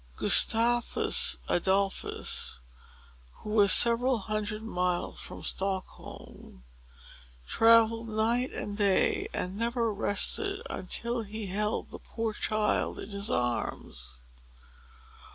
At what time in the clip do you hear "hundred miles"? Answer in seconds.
4.17-5.19